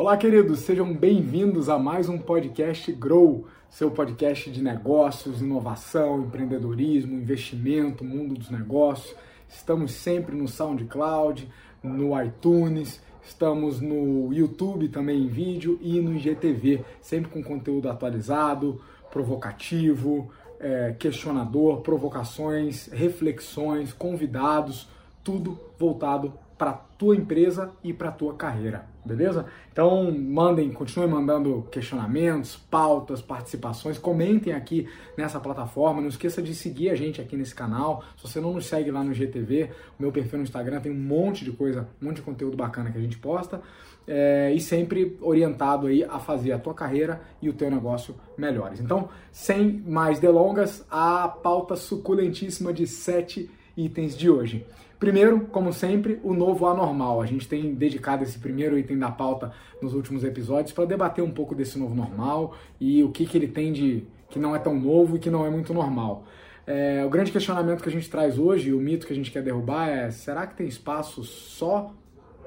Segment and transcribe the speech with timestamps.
[0.00, 7.14] Olá, queridos, sejam bem-vindos a mais um podcast Grow, seu podcast de negócios, inovação, empreendedorismo,
[7.14, 9.12] investimento, mundo dos negócios.
[9.48, 11.50] Estamos sempre no SoundCloud,
[11.82, 18.80] no iTunes, estamos no YouTube também em vídeo e no IGTV, sempre com conteúdo atualizado,
[19.10, 20.30] provocativo,
[20.60, 24.88] é, questionador, provocações, reflexões, convidados,
[25.24, 29.46] tudo voltado para tua empresa e para tua carreira, beleza?
[29.72, 36.00] Então mandem, continuem mandando questionamentos, pautas, participações, comentem aqui nessa plataforma.
[36.00, 38.04] Não esqueça de seguir a gente aqui nesse canal.
[38.16, 41.00] Se você não nos segue lá no GTV, o meu perfil no Instagram tem um
[41.00, 43.60] monte de coisa, um monte de conteúdo bacana que a gente posta
[44.08, 48.80] é, e sempre orientado aí a fazer a tua carreira e o teu negócio melhores.
[48.80, 54.66] Então, sem mais delongas, a pauta suculentíssima de sete itens de hoje.
[54.98, 57.22] Primeiro, como sempre, o novo anormal.
[57.22, 61.30] A gente tem dedicado esse primeiro item da pauta nos últimos episódios para debater um
[61.30, 64.78] pouco desse novo normal e o que, que ele tem de que não é tão
[64.78, 66.24] novo e que não é muito normal.
[66.66, 69.42] É, o grande questionamento que a gente traz hoje, o mito que a gente quer
[69.42, 71.94] derrubar é: será que tem espaço só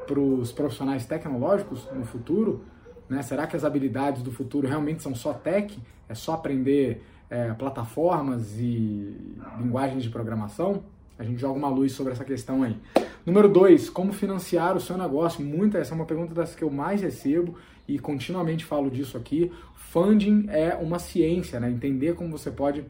[0.05, 2.66] para os profissionais tecnológicos no futuro?
[3.09, 3.21] Né?
[3.21, 5.79] Será que as habilidades do futuro realmente são só tech?
[6.07, 9.16] É só aprender é, plataformas e
[9.57, 10.83] linguagens de programação?
[11.22, 12.75] A gente joga uma luz sobre essa questão aí.
[13.23, 15.45] Número dois, como financiar o seu negócio?
[15.45, 17.55] Muita, essa é uma pergunta das que eu mais recebo
[17.88, 19.52] e continuamente falo disso aqui.
[19.75, 21.69] Funding é uma ciência, né?
[21.69, 22.83] Entender como você pode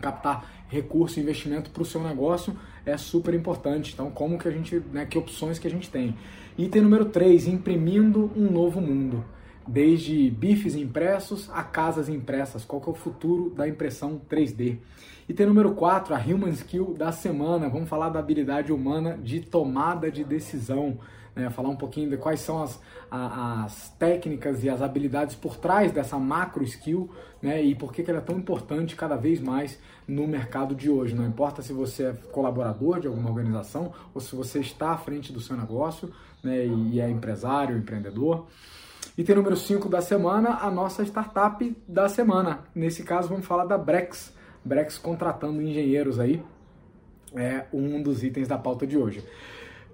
[0.00, 3.92] captar recurso e investimento para o seu negócio é super importante.
[3.92, 6.16] Então, como que a gente, né, que opções que a gente tem?
[6.56, 9.22] Item número 3, imprimindo um novo mundo.
[9.66, 12.64] Desde bifes impressos a casas impressas.
[12.64, 14.78] Qual que é o futuro da impressão 3D?
[15.28, 17.68] Item número 4, a Human Skill da semana.
[17.68, 20.98] Vamos falar da habilidade humana de tomada de decisão.
[21.34, 21.48] Né?
[21.48, 26.18] Falar um pouquinho de quais são as, as técnicas e as habilidades por trás dessa
[26.18, 27.08] macro skill
[27.40, 27.62] né?
[27.62, 31.14] e por que, que ela é tão importante cada vez mais no mercado de hoje.
[31.14, 35.32] Não importa se você é colaborador de alguma organização ou se você está à frente
[35.32, 36.66] do seu negócio né?
[36.66, 38.46] e é empresário, empreendedor.
[39.16, 42.60] Item número 5 da semana, a nossa startup da semana.
[42.74, 44.32] Nesse caso, vamos falar da Brex.
[44.64, 46.42] Brex contratando engenheiros aí.
[47.34, 49.22] É um dos itens da pauta de hoje.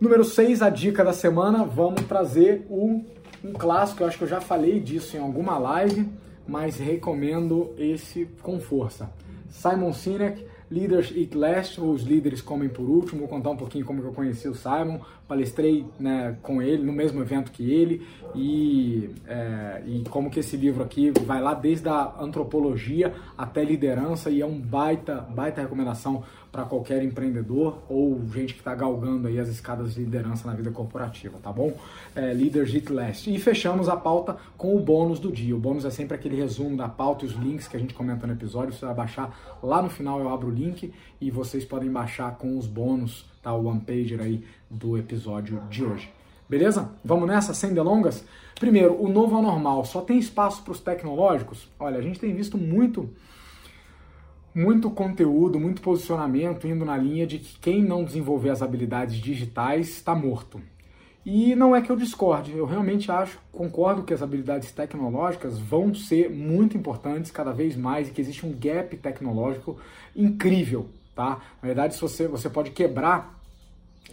[0.01, 1.65] Número 6, a dica da semana.
[1.65, 3.05] Vamos trazer um,
[3.43, 4.05] um clássico.
[4.05, 6.09] Eu acho que eu já falei disso em alguma live,
[6.47, 9.11] mas recomendo esse com força.
[9.51, 13.21] Simon Sinek, Leaders Eat Last, os líderes comem por último.
[13.21, 15.01] Vou contar um pouquinho como eu conheci o Simon.
[15.27, 20.57] Palestrei né, com ele no mesmo evento que ele e, é, e como que esse
[20.57, 26.23] livro aqui vai lá desde a antropologia até liderança e é um baita, baita recomendação
[26.51, 30.71] para qualquer empreendedor ou gente que está galgando aí as escadas de liderança na vida
[30.71, 31.77] corporativa, tá bom?
[32.15, 33.33] É, Leadership Last.
[33.33, 35.55] E fechamos a pauta com o bônus do dia.
[35.55, 38.27] O bônus é sempre aquele resumo da pauta e os links que a gente comenta
[38.27, 38.73] no episódio.
[38.73, 42.57] Você vai baixar lá no final, eu abro o link e vocês podem baixar com
[42.57, 43.53] os bônus, tá?
[43.53, 46.11] O one pager aí do episódio de hoje.
[46.49, 46.91] Beleza?
[47.05, 48.25] Vamos nessa, sem delongas?
[48.59, 51.69] Primeiro, o novo anormal só tem espaço para os tecnológicos?
[51.79, 53.11] Olha, a gente tem visto muito
[54.55, 59.89] muito conteúdo, muito posicionamento indo na linha de que quem não desenvolver as habilidades digitais
[59.89, 60.61] está morto.
[61.25, 65.95] E não é que eu discorde, eu realmente acho, concordo que as habilidades tecnológicas vão
[65.95, 69.77] ser muito importantes cada vez mais e que existe um gap tecnológico
[70.17, 71.41] incrível, tá?
[71.61, 73.38] Na verdade, se você, você pode quebrar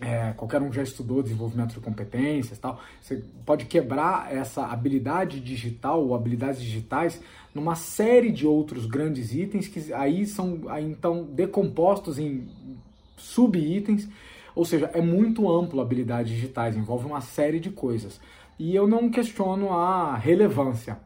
[0.01, 6.03] é, qualquer um já estudou desenvolvimento de competências tal, você pode quebrar essa habilidade digital
[6.03, 7.22] ou habilidades digitais
[7.53, 12.47] numa série de outros grandes itens que aí são aí, então decompostos em
[13.16, 14.07] sub-itens,
[14.53, 18.19] ou seja, é muito amplo habilidades digitais, envolve uma série de coisas.
[18.59, 20.97] E eu não questiono a relevância.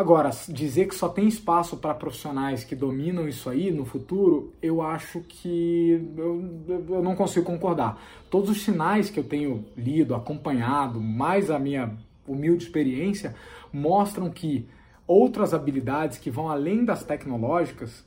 [0.00, 4.80] Agora, dizer que só tem espaço para profissionais que dominam isso aí no futuro, eu
[4.80, 6.42] acho que eu,
[6.88, 8.02] eu não consigo concordar.
[8.30, 13.34] Todos os sinais que eu tenho lido, acompanhado, mais a minha humilde experiência,
[13.70, 14.66] mostram que
[15.06, 18.02] outras habilidades que vão além das tecnológicas,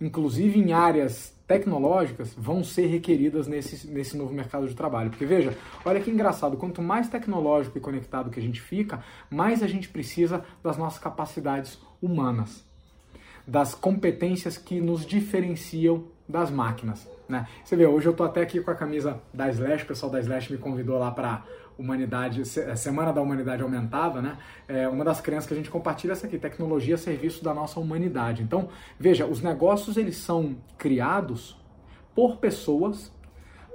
[0.00, 5.10] inclusive em áreas tecnológicas vão ser requeridas nesse, nesse novo mercado de trabalho.
[5.10, 9.62] Porque veja, olha que engraçado, quanto mais tecnológico e conectado que a gente fica, mais
[9.62, 12.64] a gente precisa das nossas capacidades humanas,
[13.46, 17.06] das competências que nos diferenciam das máquinas.
[17.28, 17.46] Né?
[17.62, 20.20] Você vê, hoje eu estou até aqui com a camisa da Slash, o pessoal da
[20.20, 21.44] Slash me convidou lá para
[21.78, 24.36] Humanidade, é, Semana da Humanidade Aumentada, né?
[24.66, 27.54] É uma das crenças que a gente compartilha é essa aqui, tecnologia a serviço da
[27.54, 28.42] nossa humanidade.
[28.42, 28.68] Então,
[28.98, 31.56] veja, os negócios eles são criados
[32.14, 33.13] por pessoas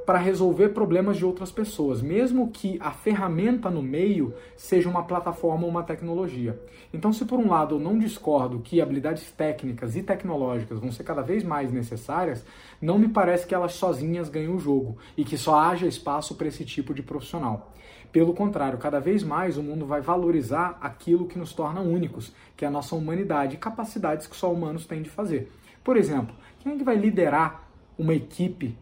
[0.10, 5.66] para resolver problemas de outras pessoas, mesmo que a ferramenta no meio seja uma plataforma
[5.66, 6.60] ou uma tecnologia.
[6.92, 11.04] Então, se por um lado eu não discordo que habilidades técnicas e tecnológicas vão ser
[11.04, 12.44] cada vez mais necessárias,
[12.82, 16.48] não me parece que elas sozinhas ganham o jogo e que só haja espaço para
[16.48, 17.72] esse tipo de profissional.
[18.12, 22.66] Pelo contrário, cada vez mais o mundo vai valorizar aquilo que nos torna únicos, que
[22.66, 25.52] é a nossa humanidade e capacidades que só humanos têm de fazer.
[25.84, 28.76] Por exemplo, quem é que vai liderar uma equipe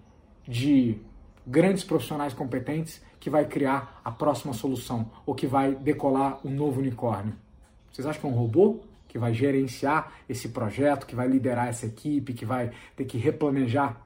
[0.48, 1.06] de
[1.48, 6.80] grandes profissionais competentes que vai criar a próxima solução ou que vai decolar um novo
[6.80, 7.34] unicórnio?
[7.92, 11.86] Vocês acham que é um robô que vai gerenciar esse projeto, que vai liderar essa
[11.86, 14.02] equipe, que vai ter que replanejar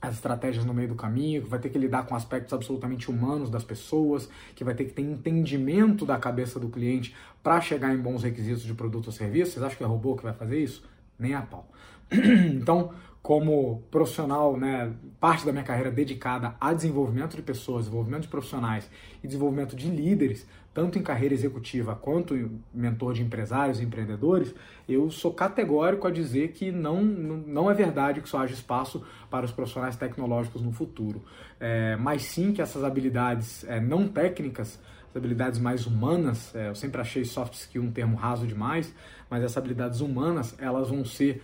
[0.00, 3.48] as estratégias no meio do caminho, que vai ter que lidar com aspectos absolutamente humanos
[3.48, 7.98] das pessoas, que vai ter que ter entendimento da cabeça do cliente para chegar em
[7.98, 9.52] bons requisitos de produto ou serviço.
[9.52, 10.84] Vocês acham que é robô que vai fazer isso?
[11.18, 11.66] Nem a pau.
[12.12, 12.92] então,
[13.26, 18.88] como profissional, né, parte da minha carreira dedicada a desenvolvimento de pessoas, desenvolvimento de profissionais
[19.20, 22.36] e desenvolvimento de líderes, tanto em carreira executiva quanto
[22.72, 24.54] mentor de empresários e empreendedores,
[24.88, 29.44] eu sou categórico a dizer que não, não é verdade que só haja espaço para
[29.44, 31.20] os profissionais tecnológicos no futuro,
[31.58, 34.78] é, mas sim que essas habilidades é, não técnicas,
[35.10, 38.94] as habilidades mais humanas, é, eu sempre achei soft skill um termo raso demais,
[39.28, 41.42] mas essas habilidades humanas, elas vão ser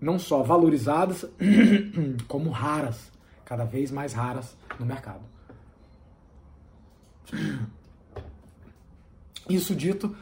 [0.00, 1.24] não só valorizadas,
[2.28, 3.10] como raras,
[3.44, 5.22] cada vez mais raras no mercado.
[9.48, 10.14] Isso dito,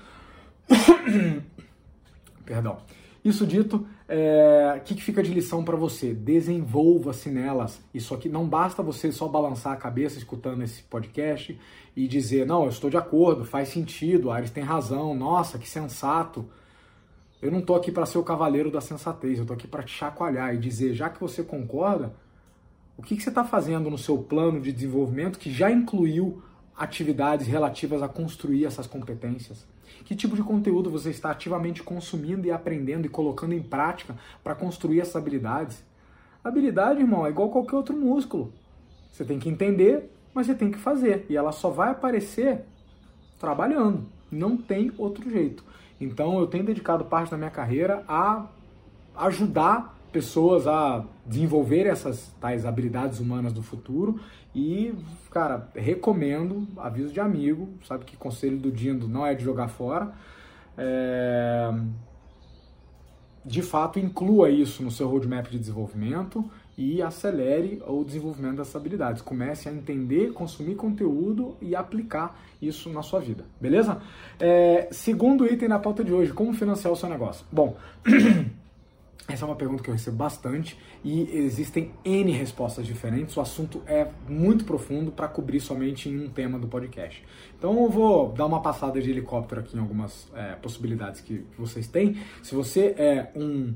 [2.45, 2.79] perdão.
[3.25, 6.13] Isso dito, o é, que, que fica de lição para você?
[6.13, 7.81] Desenvolva-se nelas.
[7.95, 11.59] Isso aqui não basta você só balançar a cabeça escutando esse podcast
[11.97, 16.47] e dizer, não, eu estou de acordo, faz sentido, Ares tem razão, nossa, que sensato.
[17.45, 19.93] Eu não estou aqui para ser o cavaleiro da sensatez, eu estou aqui para te
[19.93, 22.15] chacoalhar e dizer, já que você concorda,
[22.97, 26.43] o que, que você está fazendo no seu plano de desenvolvimento que já incluiu
[26.75, 29.67] atividades relativas a construir essas competências?
[30.07, 34.55] Que tipo de conteúdo você está ativamente consumindo e aprendendo e colocando em prática para
[34.55, 35.85] construir essas habilidades?
[36.43, 38.55] Habilidade, irmão, é igual qualquer outro músculo.
[39.13, 41.27] Você tem que entender, mas você tem que fazer.
[41.29, 42.65] E ela só vai aparecer
[43.39, 44.07] trabalhando.
[44.33, 45.63] Não tem outro jeito.
[46.01, 48.47] Então eu tenho dedicado parte da minha carreira a
[49.17, 54.21] ajudar pessoas a desenvolver essas tais habilidades humanas do futuro
[54.55, 54.95] e,
[55.31, 60.13] cara, recomendo, aviso de amigo, sabe que conselho do Dindo não é de jogar fora.
[60.79, 61.73] É...
[63.45, 69.23] De fato, inclua isso no seu roadmap de desenvolvimento e acelere o desenvolvimento dessas habilidades.
[69.23, 74.01] Comece a entender, consumir conteúdo e aplicar isso na sua vida, beleza?
[74.41, 77.47] É, segundo item na pauta de hoje, como financiar o seu negócio?
[77.51, 77.77] Bom,
[79.29, 83.37] essa é uma pergunta que eu recebo bastante e existem N respostas diferentes.
[83.37, 87.25] O assunto é muito profundo para cobrir somente em um tema do podcast.
[87.59, 91.87] Então eu vou dar uma passada de helicóptero aqui em algumas é, possibilidades que vocês
[91.87, 92.17] têm.
[92.43, 93.75] Se você é um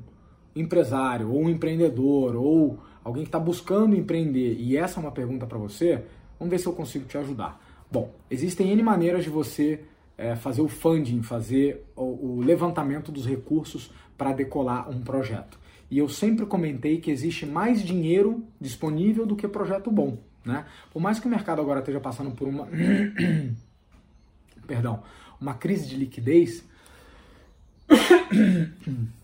[0.60, 5.46] empresário ou um empreendedor ou alguém que está buscando empreender e essa é uma pergunta
[5.46, 6.04] para você,
[6.38, 7.60] vamos ver se eu consigo te ajudar.
[7.90, 9.80] Bom, existem N maneiras de você
[10.16, 15.58] é, fazer o funding, fazer o, o levantamento dos recursos para decolar um projeto.
[15.90, 20.18] E eu sempre comentei que existe mais dinheiro disponível do que projeto bom.
[20.44, 20.66] Né?
[20.92, 22.68] Por mais que o mercado agora esteja passando por uma.
[24.66, 25.02] Perdão,
[25.40, 26.62] uma crise de liquidez.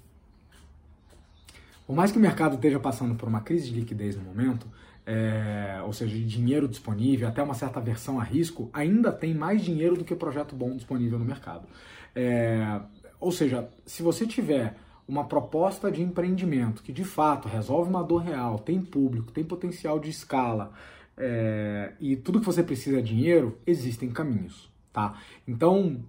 [1.86, 4.66] Por mais que o mercado esteja passando por uma crise de liquidez no momento,
[5.06, 9.62] é, ou seja, de dinheiro disponível, até uma certa versão a risco, ainda tem mais
[9.62, 11.66] dinheiro do que projeto bom disponível no mercado.
[12.14, 12.80] É,
[13.20, 14.74] ou seja, se você tiver
[15.06, 19.98] uma proposta de empreendimento que de fato resolve uma dor real, tem público, tem potencial
[19.98, 20.72] de escala
[21.16, 25.20] é, e tudo que você precisa é dinheiro, existem caminhos, tá?
[25.46, 26.02] Então,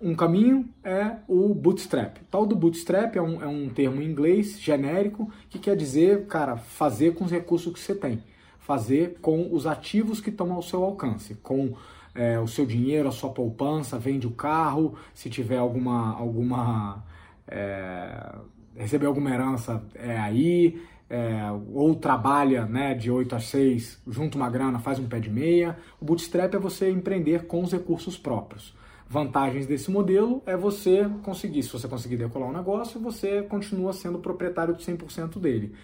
[0.00, 2.16] um caminho é o bootstrap.
[2.16, 6.26] O tal do bootstrap é um, é um termo em inglês genérico que quer dizer,
[6.26, 8.22] cara, fazer com os recursos que você tem.
[8.58, 11.34] Fazer com os ativos que estão ao seu alcance.
[11.42, 11.74] Com
[12.14, 16.14] é, o seu dinheiro, a sua poupança, vende o carro, se tiver alguma.
[16.16, 17.04] alguma
[17.46, 18.36] é,
[18.76, 20.80] receber alguma herança é aí,
[21.10, 21.42] é,
[21.74, 25.76] ou trabalha né, de 8 a 6, junta uma grana, faz um pé de meia.
[26.00, 28.79] O bootstrap é você empreender com os recursos próprios
[29.10, 34.20] vantagens desse modelo é você conseguir, se você conseguir decolar um negócio, você continua sendo
[34.20, 35.74] proprietário de 100% dele.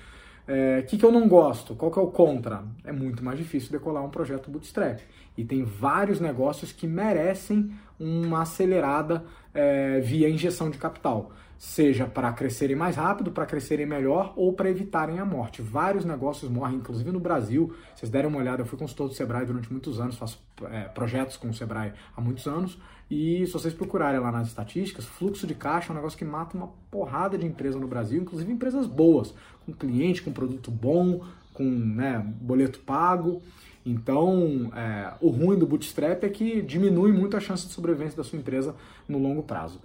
[0.46, 1.74] O é, que, que eu não gosto?
[1.74, 2.62] Qual que é o contra?
[2.84, 5.00] É muito mais difícil decolar um projeto bootstrap.
[5.36, 9.24] E tem vários negócios que merecem uma acelerada
[9.56, 14.68] é, via injeção de capital seja para crescerem mais rápido, para crescerem melhor ou para
[14.68, 15.62] evitarem a morte.
[15.62, 17.74] Vários negócios morrem, inclusive no Brasil.
[17.94, 21.36] Vocês deram uma olhada, eu fui consultor do Sebrae durante muitos anos, faço é, projetos
[21.36, 22.78] com o Sebrae há muitos anos.
[23.10, 26.56] E se vocês procurarem lá nas estatísticas, fluxo de caixa é um negócio que mata
[26.56, 29.32] uma porrada de empresa no Brasil, inclusive empresas boas,
[29.64, 33.40] com cliente, com produto bom, com né, boleto pago.
[33.86, 38.24] Então, é, o ruim do bootstrap é que diminui muito a chance de sobrevivência da
[38.24, 38.74] sua empresa
[39.08, 39.80] no longo prazo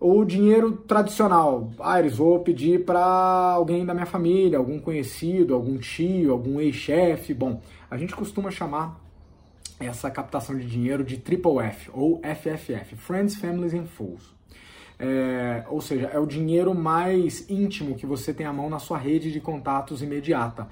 [0.00, 1.70] o dinheiro tradicional.
[1.78, 7.34] Aires, vou pedir para alguém da minha família, algum conhecido, algum tio, algum ex-chefe.
[7.34, 8.98] Bom, a gente costuma chamar
[9.78, 14.34] essa captação de dinheiro de Triple F ou FFF, Friends, Families and Fools.
[14.98, 18.98] É, ou seja, é o dinheiro mais íntimo que você tem à mão na sua
[18.98, 20.66] rede de contatos imediata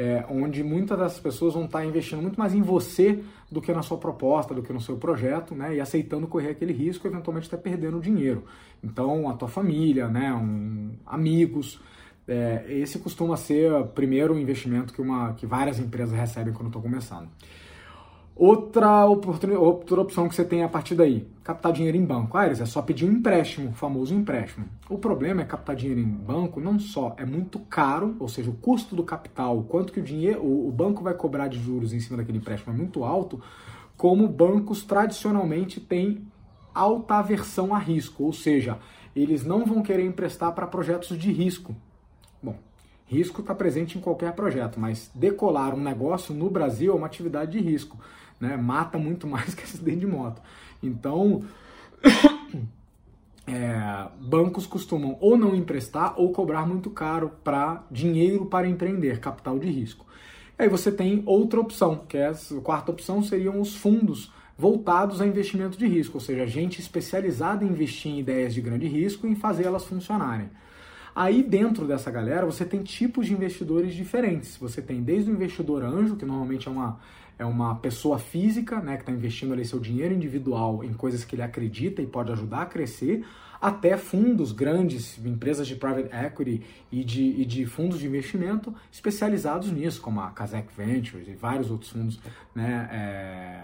[0.00, 3.82] é, onde muitas das pessoas vão estar investindo muito mais em você do que na
[3.82, 5.76] sua proposta, do que no seu projeto, né?
[5.76, 8.46] E aceitando correr aquele risco, eventualmente até perdendo dinheiro.
[8.82, 10.32] Então, a tua família, né?
[10.32, 11.78] Um, amigos.
[12.26, 17.28] É, esse costuma ser primeiro investimento que, uma, que várias empresas recebem quando estão começando.
[18.42, 22.38] Outra, outra opção que você tem a partir daí, captar dinheiro em banco.
[22.38, 24.64] Ah, é só pedir um empréstimo, o famoso empréstimo.
[24.88, 28.54] O problema é captar dinheiro em banco não só é muito caro, ou seja, o
[28.54, 32.16] custo do capital, quanto que o dinheiro, o banco vai cobrar de juros em cima
[32.16, 33.42] daquele empréstimo é muito alto,
[33.94, 36.26] como bancos tradicionalmente têm
[36.74, 38.78] alta aversão a risco, ou seja,
[39.14, 41.76] eles não vão querer emprestar para projetos de risco.
[42.42, 42.56] Bom,
[43.10, 47.52] risco está presente em qualquer projeto, mas decolar um negócio no Brasil é uma atividade
[47.52, 47.98] de risco
[48.40, 48.56] né?
[48.56, 50.40] Mata muito mais que acidente de moto.
[50.82, 51.44] Então,
[53.46, 59.58] é, bancos costumam ou não emprestar ou cobrar muito caro para dinheiro para empreender, capital
[59.58, 60.06] de risco.
[60.58, 65.26] Aí você tem outra opção, que é a quarta opção seriam os fundos voltados a
[65.26, 69.30] investimento de risco, ou seja, gente especializada em investir em ideias de grande risco e
[69.30, 70.50] em fazer elas funcionarem.
[71.14, 74.56] Aí dentro dessa galera você tem tipos de investidores diferentes.
[74.56, 76.98] Você tem desde o investidor anjo, que normalmente é uma,
[77.38, 81.34] é uma pessoa física, né, que está investindo ali seu dinheiro individual em coisas que
[81.34, 83.24] ele acredita e pode ajudar a crescer,
[83.60, 89.70] até fundos grandes, empresas de private equity e de, e de fundos de investimento especializados
[89.70, 92.18] nisso, como a Kazakh Ventures e vários outros fundos,
[92.54, 93.62] né, é,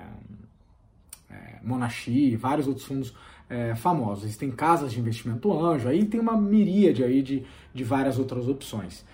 [1.67, 3.13] Monashi, vários outros fundos
[3.51, 4.25] é, famosos.
[4.25, 7.45] Existem casas de investimento anjo, aí tem uma miríade aí de,
[7.75, 9.05] de várias outras opções.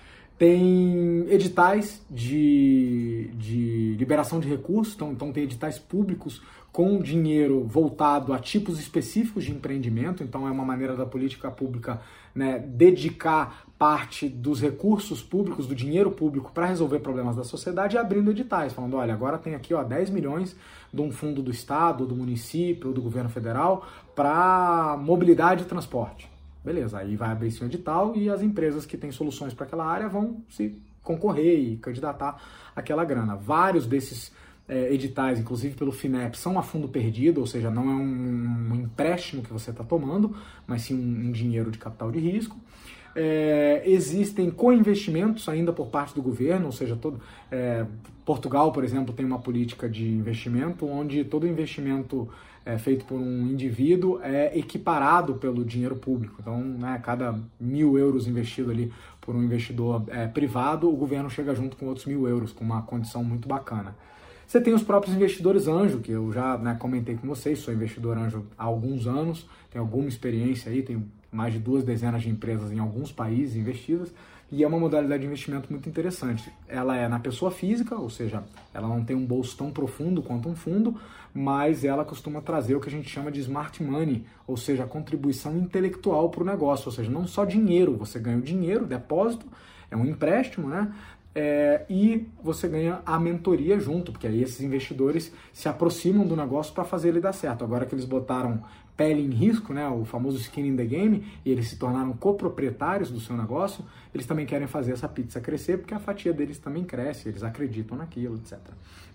[0.43, 8.33] Tem editais de, de liberação de recursos, então, então tem editais públicos com dinheiro voltado
[8.33, 12.01] a tipos específicos de empreendimento, então é uma maneira da política pública
[12.35, 18.33] né, dedicar parte dos recursos públicos, do dinheiro público para resolver problemas da sociedade abrindo
[18.33, 20.57] editais, falando, olha, agora tem aqui ó, 10 milhões
[20.93, 26.32] de um fundo do Estado, do município, do governo federal para mobilidade e transporte.
[26.65, 30.09] Beleza, aí vai abrir esse edital e as empresas que têm soluções para aquela área
[30.09, 32.41] vão se concorrer e candidatar
[32.75, 33.35] aquela grana.
[33.35, 34.33] Vários desses
[34.69, 38.75] é, editais, inclusive pelo FINEP, são a fundo perdido, ou seja, não é um, um
[38.77, 42.57] empréstimo que você está tomando, mas sim um, um, dinheiro de capital de risco.
[43.15, 47.85] É, existem co-investimentos ainda por parte do governo, ou seja, todo, é,
[48.25, 52.29] Portugal, por exemplo, tem uma política de investimento onde todo investimento
[52.65, 56.37] é, feito por um indivíduo é equiparado pelo dinheiro público.
[56.41, 61.55] Então, né, cada mil euros investido ali por um investidor é, privado, o governo chega
[61.55, 63.95] junto com outros mil euros, com uma condição muito bacana.
[64.47, 68.19] Você tem os próprios investidores anjo, que eu já né, comentei com vocês, sou investidor
[68.19, 72.71] anjo há alguns anos, tenho alguma experiência aí, tenho mais de duas dezenas de empresas
[72.71, 74.13] em alguns países investidas,
[74.53, 76.53] e é uma modalidade de investimento muito interessante.
[76.69, 78.45] Ela é na pessoa física, ou seja,
[78.75, 80.95] ela não tem um bolso tão profundo quanto um fundo,
[81.33, 85.57] mas ela costuma trazer o que a gente chama de smart money, ou seja, contribuição
[85.57, 89.47] intelectual para o negócio, ou seja, não só dinheiro, você ganha o dinheiro, depósito,
[89.91, 90.93] é um empréstimo, né?
[91.35, 96.75] É, e você ganha a mentoria junto, porque aí esses investidores se aproximam do negócio
[96.75, 97.65] para fazer ele dar certo.
[97.65, 98.63] Agora que eles botaram
[98.97, 103.11] pele em risco, né, o famoso skin in the game, e eles se tornaram coproprietários
[103.11, 103.85] do seu negócio,
[104.15, 107.97] eles também querem fazer essa pizza crescer, porque a fatia deles também cresce, eles acreditam
[107.97, 108.59] naquilo, etc.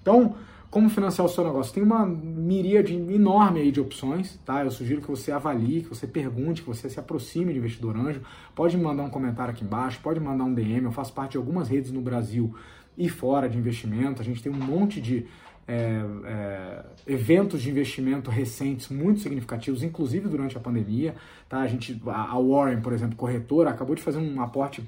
[0.01, 0.35] Então,
[0.69, 1.73] como financiar o seu negócio?
[1.73, 4.63] Tem uma miríade enorme aí de opções, tá?
[4.63, 8.21] Eu sugiro que você avalie, que você pergunte, que você se aproxime de investidor anjo.
[8.53, 10.83] Pode me mandar um comentário aqui embaixo, pode mandar um DM.
[10.83, 12.53] Eu faço parte de algumas redes no Brasil
[12.97, 14.21] e fora de investimento.
[14.21, 15.25] A gente tem um monte de
[15.67, 21.15] é, é, eventos de investimento recentes muito significativos, inclusive durante a pandemia.
[21.47, 21.59] Tá?
[21.59, 24.83] A, gente, a Warren, por exemplo, corretora, acabou de fazer um aporte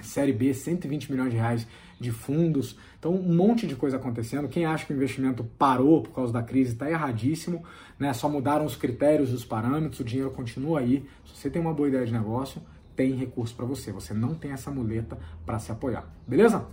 [0.00, 1.66] Série B, 120 milhões de reais
[2.00, 2.76] de fundos.
[2.98, 4.48] Então, um monte de coisa acontecendo.
[4.48, 7.62] Quem acha que o investimento parou por causa da crise está erradíssimo.
[7.98, 8.12] Né?
[8.12, 11.04] Só mudaram os critérios, os parâmetros, o dinheiro continua aí.
[11.24, 12.62] Se você tem uma boa ideia de negócio,
[12.96, 13.92] tem recurso para você.
[13.92, 16.08] Você não tem essa muleta para se apoiar.
[16.26, 16.66] Beleza?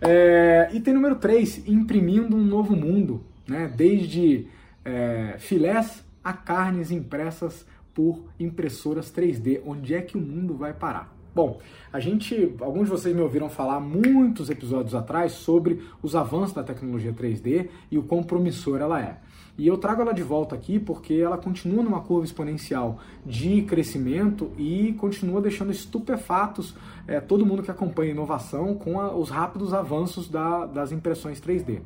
[0.00, 3.24] É, item número 3, imprimindo um novo mundo.
[3.46, 3.72] Né?
[3.74, 4.46] Desde
[4.84, 9.60] é, filés a carnes impressas por impressoras 3D.
[9.64, 11.11] Onde é que o mundo vai parar?
[11.34, 11.60] Bom,
[11.90, 16.62] a gente, alguns de vocês me ouviram falar muitos episódios atrás sobre os avanços da
[16.62, 19.16] tecnologia 3D e o quão promissora ela é.
[19.56, 24.50] E eu trago ela de volta aqui porque ela continua numa curva exponencial de crescimento
[24.58, 26.74] e continua deixando estupefatos
[27.06, 31.80] é, todo mundo que acompanha inovação com a, os rápidos avanços da, das impressões 3D.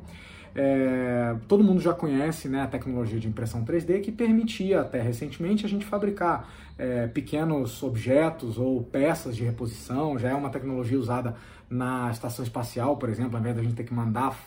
[0.55, 5.65] É, todo mundo já conhece né, a tecnologia de impressão 3D que permitia até recentemente
[5.65, 10.17] a gente fabricar é, pequenos objetos ou peças de reposição.
[10.17, 11.35] Já é uma tecnologia usada
[11.69, 14.37] na estação espacial, por exemplo, ao invés da gente ter que mandar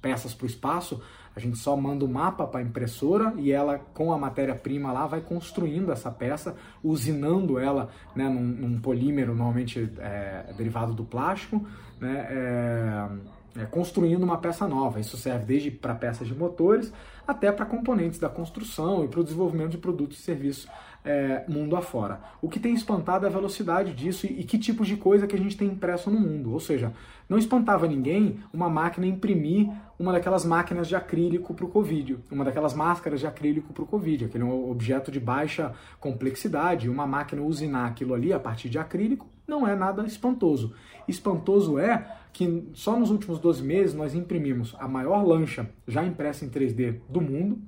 [0.00, 1.00] peças para o espaço,
[1.34, 4.92] a gente só manda o um mapa para a impressora e ela, com a matéria-prima
[4.92, 11.04] lá, vai construindo essa peça, usinando ela né, num, num polímero normalmente é, derivado do
[11.04, 11.66] plástico.
[11.98, 13.08] Né, é,
[13.56, 15.00] é, construindo uma peça nova.
[15.00, 16.92] Isso serve desde para peças de motores
[17.26, 20.68] até para componentes da construção e para o desenvolvimento de produtos e serviços
[21.04, 22.20] é, mundo afora.
[22.40, 25.34] O que tem espantado é a velocidade disso e, e que tipos de coisa que
[25.34, 26.52] a gente tem impresso no mundo.
[26.52, 26.92] Ou seja,
[27.28, 29.68] não espantava ninguém uma máquina imprimir
[29.98, 33.86] uma daquelas máquinas de acrílico para o Covid, uma daquelas máscaras de acrílico para o
[33.86, 39.28] Covid, aquele objeto de baixa complexidade, uma máquina usinar aquilo ali a partir de acrílico,
[39.52, 40.72] não é nada espantoso.
[41.06, 46.44] Espantoso é que só nos últimos 12 meses nós imprimimos a maior lancha já impressa
[46.44, 47.58] em 3D do mundo,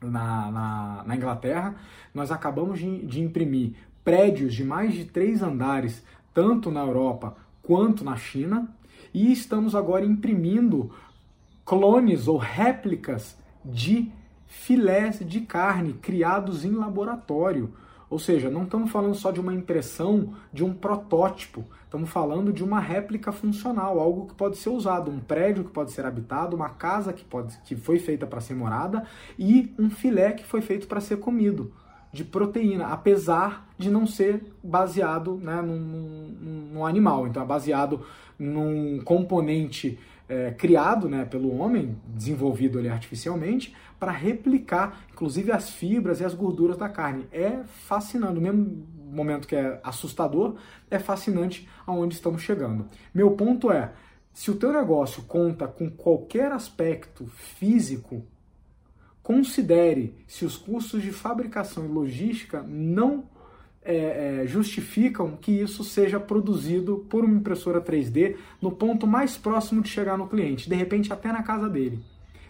[0.00, 1.76] na, na, na Inglaterra.
[2.12, 3.74] Nós acabamos de, de imprimir
[4.04, 8.68] prédios de mais de três andares, tanto na Europa quanto na China,
[9.14, 10.90] e estamos agora imprimindo
[11.64, 14.10] clones ou réplicas de
[14.46, 17.72] filés de carne criados em laboratório.
[18.10, 22.64] Ou seja, não estamos falando só de uma impressão de um protótipo, estamos falando de
[22.64, 26.70] uma réplica funcional, algo que pode ser usado, um prédio que pode ser habitado, uma
[26.70, 29.04] casa que, pode, que foi feita para ser morada
[29.38, 31.70] e um filé que foi feito para ser comido,
[32.10, 37.26] de proteína, apesar de não ser baseado né, num, num, num animal.
[37.26, 38.00] Então é baseado
[38.38, 46.20] num componente é, criado né, pelo homem, desenvolvido ali artificialmente, para replicar, inclusive, as fibras
[46.20, 47.26] e as gorduras da carne.
[47.32, 50.56] É fascinante, no mesmo momento que é assustador,
[50.90, 52.88] é fascinante aonde estamos chegando.
[53.12, 53.92] Meu ponto é,
[54.32, 58.24] se o teu negócio conta com qualquer aspecto físico,
[59.22, 63.24] considere se os custos de fabricação e logística não
[63.82, 69.82] é, é, justificam que isso seja produzido por uma impressora 3D no ponto mais próximo
[69.82, 72.00] de chegar no cliente, de repente até na casa dele.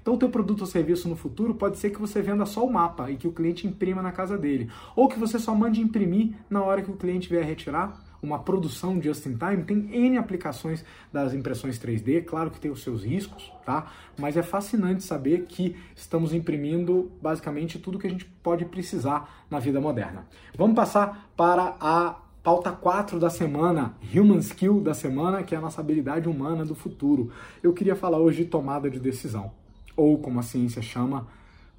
[0.00, 2.72] Então, o teu produto ou serviço no futuro pode ser que você venda só o
[2.72, 6.30] mapa e que o cliente imprima na casa dele, ou que você só mande imprimir
[6.48, 10.84] na hora que o cliente vier retirar uma produção just in time, tem N aplicações
[11.12, 13.90] das impressões 3D, claro que tem os seus riscos, tá?
[14.18, 19.58] Mas é fascinante saber que estamos imprimindo basicamente tudo que a gente pode precisar na
[19.58, 20.26] vida moderna.
[20.56, 25.60] Vamos passar para a pauta 4 da semana, Human Skill da semana, que é a
[25.60, 27.30] nossa habilidade humana do futuro.
[27.62, 29.52] Eu queria falar hoje de tomada de decisão,
[29.96, 31.26] ou como a ciência chama,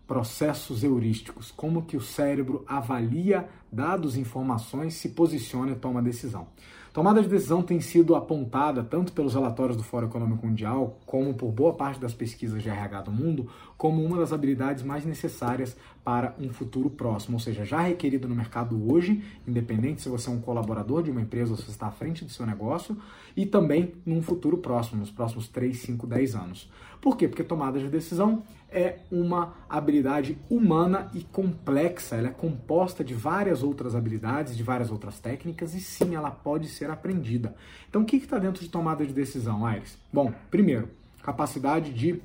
[0.10, 6.48] processos heurísticos, como que o cérebro avalia dados informações, se posiciona e toma decisão.
[6.92, 11.52] Tomada de decisão tem sido apontada tanto pelos relatórios do Fórum Econômico Mundial, como por
[11.52, 16.34] boa parte das pesquisas de RH do mundo, como uma das habilidades mais necessárias para
[16.40, 20.42] um futuro próximo, ou seja, já requerido no mercado hoje, independente se você é um
[20.42, 22.98] colaborador de uma empresa ou se está à frente do seu negócio,
[23.38, 26.70] e também num futuro próximo, nos próximos 3, 5, 10 anos.
[27.00, 27.28] Por quê?
[27.28, 28.42] Porque tomada de decisão
[28.72, 34.92] é uma habilidade humana e complexa, ela é composta de várias outras habilidades, de várias
[34.92, 37.56] outras técnicas, e sim, ela pode ser aprendida.
[37.90, 39.98] Então, o que está dentro de tomada de decisão, Aires?
[40.14, 40.90] Bom, primeiro,
[41.24, 42.22] capacidade de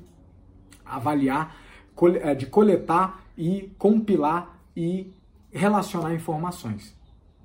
[0.85, 1.55] avaliar,
[2.21, 5.11] eh, de coletar e compilar e
[5.51, 6.95] relacionar informações.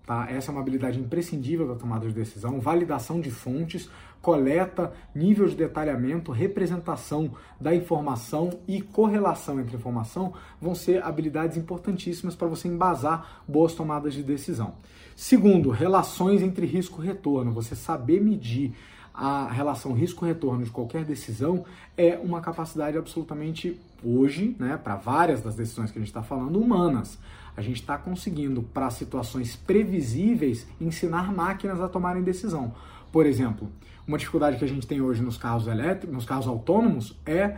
[0.05, 0.27] Tá?
[0.29, 3.89] Essa é uma habilidade imprescindível da tomada de decisão, validação de fontes,
[4.23, 7.31] coleta, nível de detalhamento, representação
[7.61, 14.15] da informação e correlação entre informação vão ser habilidades importantíssimas para você embasar boas tomadas
[14.15, 14.75] de decisão.
[15.17, 17.53] Segundo, relações entre risco e retorno.
[17.53, 18.75] Você saber medir
[19.13, 21.65] a relação risco-retorno de qualquer decisão
[21.97, 26.59] é uma capacidade absolutamente hoje, né, para várias das decisões que a gente está falando,
[26.59, 27.19] humanas.
[27.57, 32.73] A gente está conseguindo, para situações previsíveis, ensinar máquinas a tomarem decisão.
[33.13, 33.71] Por exemplo,
[34.07, 37.57] uma dificuldade que a gente tem hoje nos carros elétricos, nos carros autônomos, é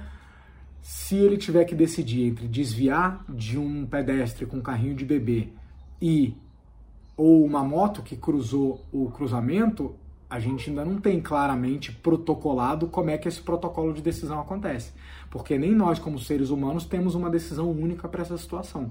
[0.81, 5.49] se ele tiver que decidir entre desviar de um pedestre com um carrinho de bebê
[6.01, 6.37] e
[7.17, 9.95] ou uma moto que cruzou o cruzamento,
[10.29, 14.93] a gente ainda não tem claramente protocolado como é que esse protocolo de decisão acontece.
[15.31, 18.91] Porque nem nós, como seres humanos, temos uma decisão única para essa situação.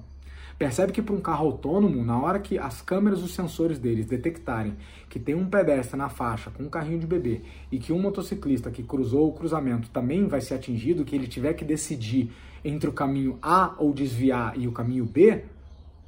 [0.57, 4.75] Percebe que para um carro autônomo, na hora que as câmeras, os sensores deles detectarem
[5.09, 8.71] que tem um pedestre na faixa com um carrinho de bebê e que um motociclista
[8.71, 12.31] que cruzou o cruzamento também vai ser atingido, que ele tiver que decidir
[12.63, 15.43] entre o caminho A ou desviar e o caminho B,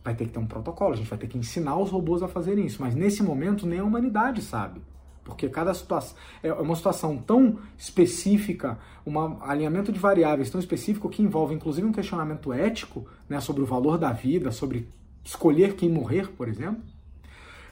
[0.04, 2.28] vai ter que ter um protocolo, a gente vai ter que ensinar os robôs a
[2.28, 2.82] fazerem isso.
[2.82, 4.82] Mas nesse momento nem a humanidade sabe.
[5.24, 11.22] Porque cada situação é uma situação tão específica, um alinhamento de variáveis tão específico que
[11.22, 14.88] envolve inclusive um questionamento ético né, sobre o valor da vida, sobre
[15.24, 16.82] escolher quem morrer, por exemplo,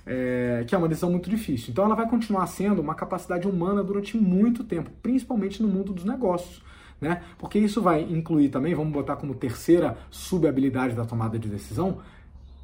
[0.05, 1.71] é, que é uma decisão muito difícil.
[1.71, 6.05] Então ela vai continuar sendo uma capacidade humana durante muito tempo, principalmente no mundo dos
[6.05, 6.63] negócios.
[6.99, 7.23] Né?
[7.37, 11.97] Porque isso vai incluir também, vamos botar como terceira subhabilidade da tomada de decisão,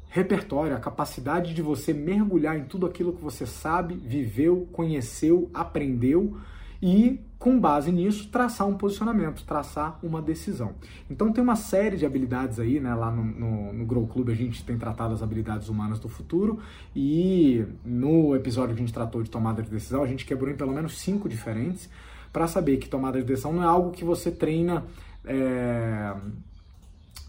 [0.08, 6.38] repertório, a capacidade de você mergulhar em tudo aquilo que você sabe, viveu, conheceu, aprendeu
[6.80, 10.74] e, com base nisso, traçar um posicionamento, traçar uma decisão.
[11.10, 12.94] Então tem uma série de habilidades aí, né?
[12.94, 16.60] Lá no, no, no Grow Club a gente tem tratado as habilidades humanas do futuro
[16.94, 20.56] e no episódio que a gente tratou de tomada de decisão, a gente quebrou em
[20.56, 21.90] pelo menos cinco diferentes
[22.32, 24.84] para saber que tomada de decisão não é algo que você treina.
[25.24, 26.14] É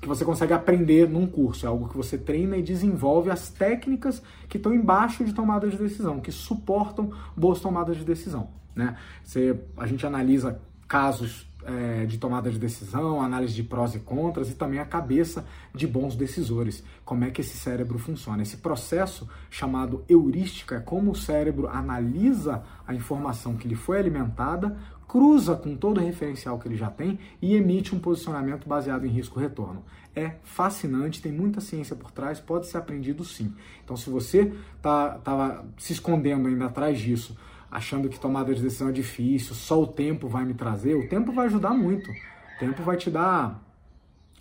[0.01, 4.21] que você consegue aprender num curso, é algo que você treina e desenvolve as técnicas
[4.47, 8.49] que estão embaixo de tomada de decisão, que suportam boas tomadas de decisão.
[8.75, 8.95] Né?
[9.23, 14.49] Você, a gente analisa casos é, de tomada de decisão, análise de prós e contras
[14.49, 18.41] e também a cabeça de bons decisores, como é que esse cérebro funciona.
[18.41, 24.77] Esse processo chamado heurística é como o cérebro analisa a informação que lhe foi alimentada,
[25.09, 29.09] cruza com todo o referencial que ele já tem e emite um posicionamento baseado em
[29.09, 29.83] risco-retorno.
[30.15, 33.51] É fascinante, tem muita ciência por trás, pode ser aprendido sim.
[33.83, 37.35] Então, se você tá, se escondendo ainda atrás disso,
[37.71, 41.31] achando que tomada de decisão é difícil, só o tempo vai me trazer, o tempo
[41.31, 42.11] vai ajudar muito.
[42.11, 43.63] O tempo vai te dar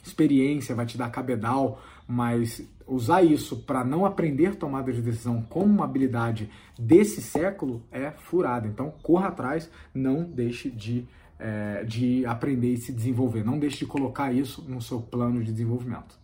[0.05, 5.67] experiência, vai te dar cabedal, mas usar isso para não aprender tomada de decisão como
[5.67, 8.67] uma habilidade desse século é furada.
[8.67, 11.07] Então, corra atrás, não deixe de,
[11.39, 13.45] é, de aprender e se desenvolver.
[13.45, 16.19] Não deixe de colocar isso no seu plano de desenvolvimento.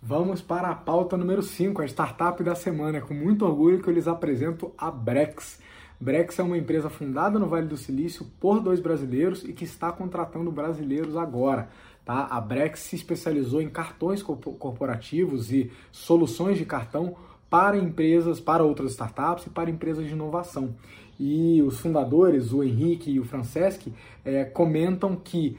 [0.00, 2.98] Vamos para a pauta número 5, a startup da semana.
[2.98, 5.60] É com muito orgulho que eu lhes apresento a Brex.
[6.00, 9.92] Brex é uma empresa fundada no Vale do Silício por dois brasileiros e que está
[9.92, 11.68] contratando brasileiros agora.
[12.04, 12.26] Tá?
[12.30, 17.14] A Brex se especializou em cartões corporativos e soluções de cartão
[17.48, 20.74] para empresas, para outras startups e para empresas de inovação.
[21.20, 23.92] E os fundadores, o Henrique e o Franceschi,
[24.24, 25.56] é, comentam que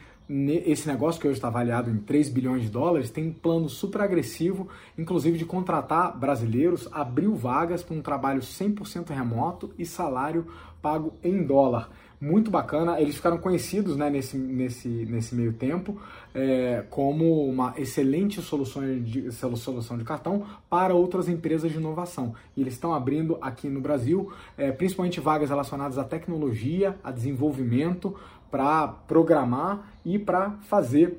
[0.65, 4.01] esse negócio que hoje está avaliado em 3 bilhões de dólares tem um plano super
[4.01, 10.47] agressivo, inclusive de contratar brasileiros, abriu vagas para um trabalho 100% remoto e salário
[10.81, 11.89] pago em dólar
[12.23, 13.01] muito bacana.
[13.01, 16.01] Eles ficaram conhecidos né, nesse, nesse, nesse meio tempo
[16.33, 22.33] é, como uma excelente solução de, solução de cartão para outras empresas de inovação.
[22.55, 28.15] E eles estão abrindo aqui no Brasil, é, principalmente vagas relacionadas à tecnologia, a desenvolvimento,
[28.49, 31.17] para programar e para fazer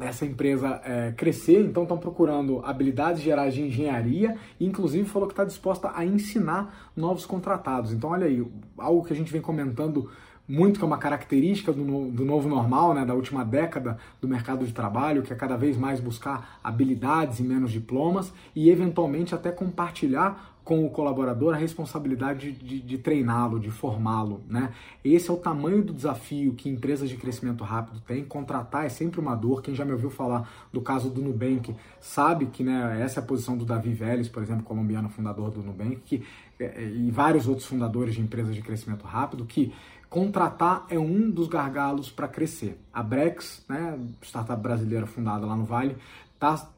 [0.00, 5.32] essa empresa é, crescer, então estão procurando habilidades gerais de engenharia e inclusive falou que
[5.32, 7.92] está disposta a ensinar novos contratados.
[7.92, 8.44] Então olha aí,
[8.76, 10.10] algo que a gente vem comentando
[10.50, 14.66] muito que é uma característica do, do novo normal, né, da última década do mercado
[14.66, 19.52] de trabalho, que é cada vez mais buscar habilidades e menos diplomas e eventualmente até
[19.52, 24.40] compartilhar com o colaborador a responsabilidade de, de, de treiná-lo, de formá-lo.
[24.48, 24.72] Né?
[25.04, 28.24] Esse é o tamanho do desafio que empresas de crescimento rápido têm.
[28.24, 29.62] Contratar é sempre uma dor.
[29.62, 33.26] Quem já me ouviu falar do caso do Nubank sabe que né, essa é a
[33.26, 36.22] posição do Davi Vélez, por exemplo, colombiano fundador do Nubank, que,
[36.58, 39.72] é, e vários outros fundadores de empresas de crescimento rápido, que
[40.10, 42.76] contratar é um dos gargalos para crescer.
[42.92, 45.96] A Brex, né, startup brasileira fundada lá no Vale,
[46.34, 46.68] está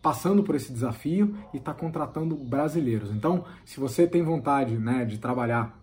[0.00, 3.10] passando por esse desafio e está contratando brasileiros.
[3.10, 5.78] Então, se você tem vontade né, de trabalhar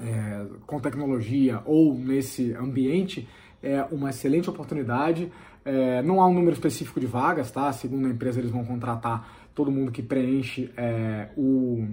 [0.00, 3.28] é, com tecnologia ou nesse ambiente,
[3.62, 5.30] é uma excelente oportunidade.
[5.64, 7.72] É, não há um número específico de vagas, tá?
[7.72, 11.86] Segundo a empresa, eles vão contratar todo mundo que preenche é, o,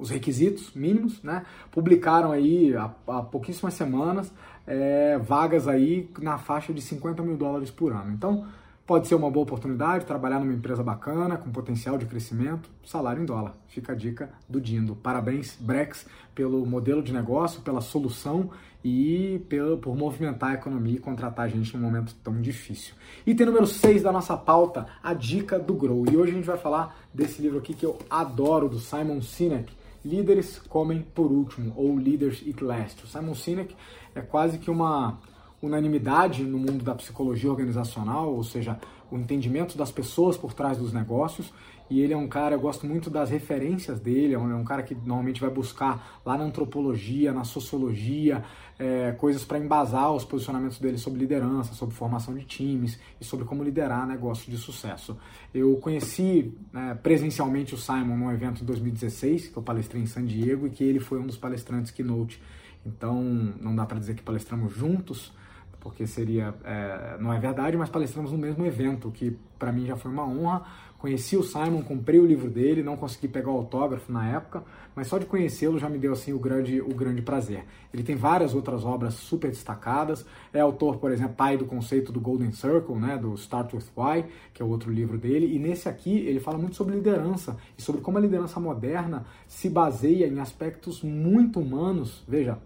[0.00, 1.44] os requisitos mínimos, né?
[1.70, 4.32] Publicaram aí há, há pouquíssimas semanas
[4.66, 8.12] é, vagas aí na faixa de 50 mil dólares por ano.
[8.12, 8.46] Então,
[8.90, 13.24] Pode ser uma boa oportunidade trabalhar numa empresa bacana, com potencial de crescimento, salário em
[13.24, 13.54] dólar.
[13.68, 14.96] Fica a dica do Dindo.
[14.96, 18.50] Parabéns, Brex, pelo modelo de negócio, pela solução
[18.84, 22.94] e pelo, por movimentar a economia e contratar a gente num momento tão difícil.
[23.24, 26.04] Item número 6 da nossa pauta, a dica do Grow.
[26.10, 29.72] E hoje a gente vai falar desse livro aqui que eu adoro, do Simon Sinek,
[30.04, 33.04] Líderes Comem Por Último, ou Leaders Eat Last.
[33.04, 33.74] O Simon Sinek
[34.14, 35.18] é quase que uma
[35.62, 38.78] unanimidade no mundo da psicologia organizacional, ou seja,
[39.10, 41.52] o entendimento das pessoas por trás dos negócios.
[41.90, 44.80] E ele é um cara, eu gosto muito das referências dele, é um, é cara
[44.84, 48.44] que normalmente vai buscar lá na antropologia, na sociologia,
[48.78, 53.44] é, coisas para embasar os posicionamentos dele sobre liderança, sobre formação de times e sobre
[53.44, 55.18] como liderar negócios de sucesso.
[55.52, 60.24] Eu conheci né, presencialmente o Simon num evento em 2016, que eu palestrei em San
[60.24, 62.40] Diego, e que ele foi um dos palestrantes keynote.
[62.86, 63.20] Então,
[63.60, 65.32] não dá para dizer que palestramos juntos,
[65.80, 69.96] porque seria é, não é verdade, mas palestramos no mesmo evento, que para mim já
[69.96, 70.62] foi uma honra.
[71.00, 74.62] Conheci o Simon, comprei o livro dele, não consegui pegar o autógrafo na época,
[74.94, 77.64] mas só de conhecê-lo já me deu assim o grande, o grande prazer.
[77.92, 80.26] Ele tem várias outras obras super destacadas.
[80.52, 84.26] É autor, por exemplo, pai do conceito do Golden Circle, né, do Start with Why,
[84.52, 85.46] que é o outro livro dele.
[85.54, 89.70] E nesse aqui ele fala muito sobre liderança e sobre como a liderança moderna se
[89.70, 92.22] baseia em aspectos muito humanos.
[92.28, 92.58] Veja,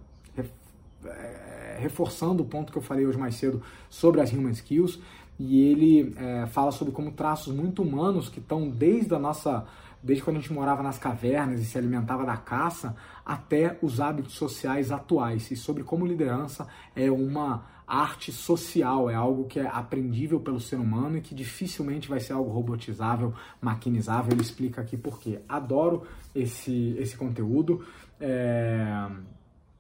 [1.07, 4.99] é, reforçando o ponto que eu falei hoje mais cedo sobre as human skills,
[5.39, 9.67] e ele é, fala sobre como traços muito humanos que estão desde a nossa
[10.03, 12.95] desde quando a gente morava nas cavernas e se alimentava da caça,
[13.25, 19.47] até os hábitos sociais atuais, e sobre como liderança é uma arte social, é algo
[19.47, 24.33] que é aprendível pelo ser humano e que dificilmente vai ser algo robotizável, maquinizável.
[24.33, 25.41] Ele explica aqui por quê.
[25.49, 26.03] Adoro
[26.35, 27.83] esse, esse conteúdo.
[28.21, 29.09] É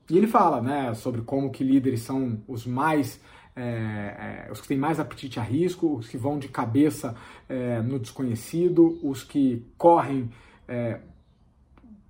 [0.08, 3.20] e ele fala né, sobre como que líderes são os mais
[3.56, 7.14] é, é, os que têm mais apetite a risco, os que vão de cabeça
[7.48, 10.30] é, no desconhecido, os que correm
[10.66, 10.98] é,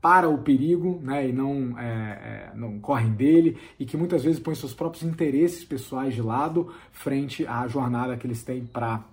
[0.01, 4.39] para o perigo né, e não, é, é, não correm dele, e que muitas vezes
[4.39, 9.05] põem seus próprios interesses pessoais de lado frente à jornada que eles têm para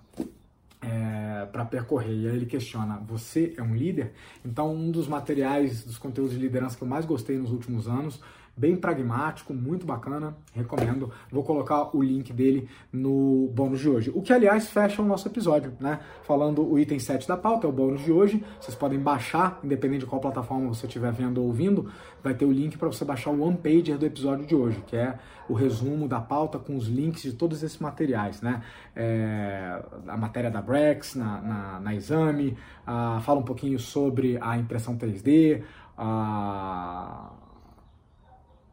[0.82, 2.12] é, para percorrer.
[2.12, 4.12] E aí ele questiona: você é um líder?
[4.44, 8.20] Então, um dos materiais, dos conteúdos de liderança que eu mais gostei nos últimos anos
[8.56, 11.10] bem pragmático, muito bacana, recomendo.
[11.30, 14.12] Vou colocar o link dele no bônus de hoje.
[14.14, 16.00] O que, aliás, fecha o nosso episódio, né?
[16.22, 18.44] Falando o item 7 da pauta, é o bônus de hoje.
[18.60, 21.90] Vocês podem baixar, independente de qual plataforma você estiver vendo ou ouvindo,
[22.22, 24.96] vai ter o link para você baixar o one pager do episódio de hoje, que
[24.96, 28.62] é o resumo da pauta com os links de todos esses materiais, né?
[28.94, 34.56] É, a matéria da Brex na, na, na Exame, uh, fala um pouquinho sobre a
[34.56, 35.62] impressão 3D,
[35.96, 37.30] a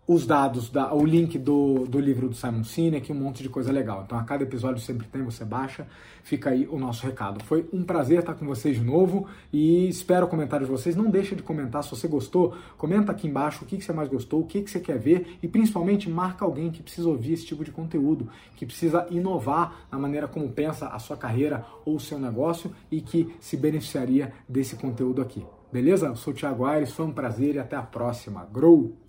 [0.09, 3.71] os dados, da, o link do, do livro do Simon Sinek, um monte de coisa
[3.71, 4.01] legal.
[4.03, 5.85] Então a cada episódio sempre tem, você baixa,
[6.23, 7.43] fica aí o nosso recado.
[7.43, 10.95] Foi um prazer estar com vocês de novo e espero comentários de vocês.
[10.95, 14.09] Não deixa de comentar se você gostou, comenta aqui embaixo o que, que você mais
[14.09, 17.45] gostou, o que, que você quer ver e principalmente marca alguém que precisa ouvir esse
[17.45, 21.99] tipo de conteúdo, que precisa inovar na maneira como pensa a sua carreira ou o
[21.99, 25.45] seu negócio e que se beneficiaria desse conteúdo aqui.
[25.71, 26.07] Beleza?
[26.07, 28.49] Eu sou o Thiago Aires, foi um prazer e até a próxima.
[28.51, 29.08] Grow!